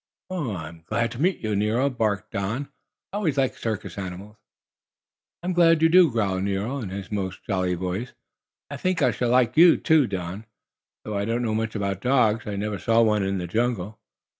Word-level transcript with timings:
"I'm 0.31 0.81
glad 0.87 1.11
to 1.11 1.21
meet 1.21 1.41
you, 1.41 1.55
Nero," 1.55 1.87
barked 1.87 2.31
Don. 2.31 2.69
"I 3.13 3.17
always 3.17 3.37
like 3.37 3.55
circus 3.55 3.99
animals." 3.99 4.35
"I 5.43 5.45
am 5.45 5.53
glad 5.53 5.83
you 5.83 5.89
do," 5.89 6.09
growled 6.09 6.41
Nero, 6.41 6.79
in 6.79 6.89
his 6.89 7.11
most 7.11 7.43
jolly 7.45 7.75
voice. 7.75 8.13
"I 8.71 8.77
think 8.77 9.03
I 9.03 9.11
shall 9.11 9.29
like 9.29 9.57
you, 9.57 9.77
too, 9.77 10.07
Don, 10.07 10.47
though 11.05 11.15
I 11.15 11.25
don't 11.25 11.43
know 11.43 11.53
much 11.53 11.75
about 11.75 12.01
dogs. 12.01 12.47
I 12.47 12.55
never 12.55 12.79
saw 12.79 13.13
any 13.13 13.27
in 13.27 13.37
the 13.37 13.45
jungle." 13.45 13.99